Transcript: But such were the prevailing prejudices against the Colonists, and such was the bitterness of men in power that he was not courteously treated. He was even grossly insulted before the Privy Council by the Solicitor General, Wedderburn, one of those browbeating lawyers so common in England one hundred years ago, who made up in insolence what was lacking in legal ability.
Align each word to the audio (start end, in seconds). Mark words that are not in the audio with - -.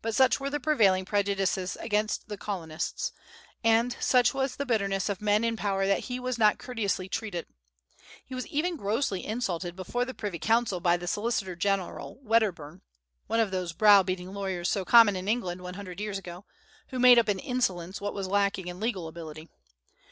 But 0.00 0.14
such 0.14 0.38
were 0.38 0.48
the 0.48 0.60
prevailing 0.60 1.04
prejudices 1.04 1.76
against 1.80 2.28
the 2.28 2.36
Colonists, 2.36 3.10
and 3.64 3.96
such 3.98 4.32
was 4.32 4.54
the 4.54 4.64
bitterness 4.64 5.08
of 5.08 5.20
men 5.20 5.42
in 5.42 5.56
power 5.56 5.88
that 5.88 6.04
he 6.04 6.20
was 6.20 6.38
not 6.38 6.56
courteously 6.58 7.08
treated. 7.08 7.46
He 8.24 8.32
was 8.32 8.46
even 8.46 8.76
grossly 8.76 9.26
insulted 9.26 9.74
before 9.74 10.04
the 10.04 10.14
Privy 10.14 10.38
Council 10.38 10.78
by 10.78 10.96
the 10.96 11.08
Solicitor 11.08 11.56
General, 11.56 12.16
Wedderburn, 12.22 12.82
one 13.26 13.40
of 13.40 13.50
those 13.50 13.72
browbeating 13.72 14.32
lawyers 14.32 14.68
so 14.68 14.84
common 14.84 15.16
in 15.16 15.26
England 15.26 15.60
one 15.60 15.74
hundred 15.74 15.98
years 16.00 16.16
ago, 16.16 16.44
who 16.90 17.00
made 17.00 17.18
up 17.18 17.28
in 17.28 17.40
insolence 17.40 18.00
what 18.00 18.14
was 18.14 18.28
lacking 18.28 18.68
in 18.68 18.78
legal 18.78 19.08
ability. 19.08 19.48